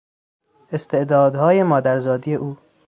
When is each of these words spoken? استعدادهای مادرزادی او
استعدادهای 0.73 1.63
مادرزادی 1.63 2.35
او 2.35 2.57